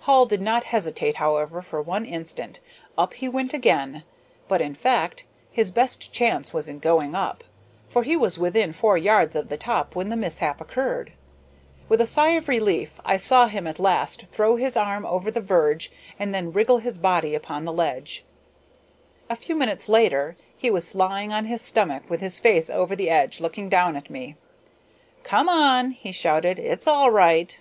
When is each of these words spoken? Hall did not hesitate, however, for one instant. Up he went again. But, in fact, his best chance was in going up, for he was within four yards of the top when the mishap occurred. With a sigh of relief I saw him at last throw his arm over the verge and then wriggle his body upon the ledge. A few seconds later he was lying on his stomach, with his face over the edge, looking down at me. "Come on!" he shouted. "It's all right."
Hall 0.00 0.26
did 0.26 0.42
not 0.42 0.64
hesitate, 0.74 1.14
however, 1.22 1.62
for 1.62 1.80
one 1.80 2.04
instant. 2.04 2.58
Up 2.98 3.14
he 3.14 3.28
went 3.28 3.54
again. 3.54 4.02
But, 4.48 4.60
in 4.60 4.74
fact, 4.74 5.24
his 5.52 5.70
best 5.70 6.10
chance 6.10 6.52
was 6.52 6.68
in 6.68 6.80
going 6.80 7.14
up, 7.14 7.44
for 7.88 8.02
he 8.02 8.16
was 8.16 8.38
within 8.40 8.72
four 8.72 8.98
yards 8.98 9.36
of 9.36 9.48
the 9.48 9.56
top 9.56 9.94
when 9.94 10.08
the 10.08 10.16
mishap 10.16 10.60
occurred. 10.60 11.12
With 11.88 12.00
a 12.00 12.08
sigh 12.08 12.30
of 12.30 12.48
relief 12.48 12.98
I 13.04 13.18
saw 13.18 13.46
him 13.46 13.68
at 13.68 13.78
last 13.78 14.26
throw 14.32 14.56
his 14.56 14.76
arm 14.76 15.06
over 15.06 15.30
the 15.30 15.40
verge 15.40 15.92
and 16.18 16.34
then 16.34 16.52
wriggle 16.52 16.78
his 16.78 16.98
body 16.98 17.36
upon 17.36 17.64
the 17.64 17.72
ledge. 17.72 18.24
A 19.30 19.36
few 19.36 19.56
seconds 19.60 19.88
later 19.88 20.36
he 20.56 20.72
was 20.72 20.96
lying 20.96 21.32
on 21.32 21.44
his 21.44 21.62
stomach, 21.62 22.02
with 22.08 22.20
his 22.20 22.40
face 22.40 22.68
over 22.68 22.96
the 22.96 23.10
edge, 23.10 23.38
looking 23.38 23.68
down 23.68 23.94
at 23.94 24.10
me. 24.10 24.34
"Come 25.22 25.48
on!" 25.48 25.92
he 25.92 26.10
shouted. 26.10 26.58
"It's 26.58 26.88
all 26.88 27.12
right." 27.12 27.56